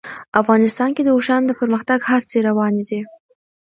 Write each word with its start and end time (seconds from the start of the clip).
افغانستان 0.41 0.89
کې 0.95 1.01
د 1.03 1.09
اوښانو 1.15 1.47
د 1.49 1.51
پرمختګ 1.59 1.99
هڅې 2.09 2.39
روانې 2.47 2.83
دي. 2.89 2.99